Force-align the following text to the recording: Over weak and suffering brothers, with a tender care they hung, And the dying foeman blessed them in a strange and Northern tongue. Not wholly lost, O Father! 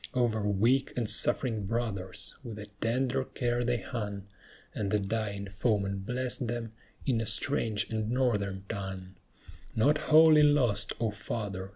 Over 0.15 0.41
weak 0.47 0.93
and 0.97 1.07
suffering 1.07 1.67
brothers, 1.67 2.35
with 2.43 2.57
a 2.57 2.65
tender 2.81 3.23
care 3.23 3.61
they 3.61 3.77
hung, 3.77 4.25
And 4.73 4.89
the 4.89 4.97
dying 4.97 5.47
foeman 5.47 5.99
blessed 5.99 6.47
them 6.47 6.71
in 7.05 7.21
a 7.21 7.27
strange 7.27 7.87
and 7.91 8.09
Northern 8.09 8.63
tongue. 8.67 9.13
Not 9.75 9.99
wholly 10.09 10.41
lost, 10.41 10.93
O 10.99 11.11
Father! 11.11 11.69